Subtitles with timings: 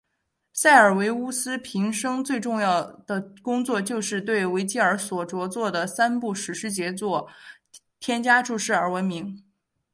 [0.51, 7.29] 塞尔维乌斯平生最为重要的工作就是对维吉尔所着作的三部史诗杰作
[7.99, 9.43] 添加注释而闻名。